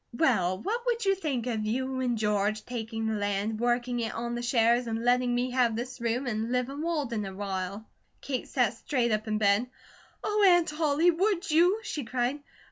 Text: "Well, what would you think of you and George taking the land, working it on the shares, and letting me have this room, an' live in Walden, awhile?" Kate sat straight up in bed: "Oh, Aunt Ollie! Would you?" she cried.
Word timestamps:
"Well, 0.17 0.57
what 0.59 0.81
would 0.87 1.05
you 1.05 1.13
think 1.13 1.45
of 1.45 1.63
you 1.63 1.99
and 1.99 2.17
George 2.17 2.65
taking 2.65 3.05
the 3.05 3.13
land, 3.13 3.59
working 3.59 3.99
it 3.99 4.15
on 4.15 4.33
the 4.33 4.41
shares, 4.41 4.87
and 4.87 5.05
letting 5.05 5.35
me 5.35 5.51
have 5.51 5.75
this 5.75 6.01
room, 6.01 6.25
an' 6.25 6.51
live 6.51 6.69
in 6.69 6.81
Walden, 6.81 7.23
awhile?" 7.23 7.85
Kate 8.19 8.47
sat 8.47 8.73
straight 8.73 9.11
up 9.11 9.27
in 9.27 9.37
bed: 9.37 9.67
"Oh, 10.23 10.43
Aunt 10.43 10.73
Ollie! 10.79 11.11
Would 11.11 11.51
you?" 11.51 11.81
she 11.83 12.03
cried. 12.03 12.39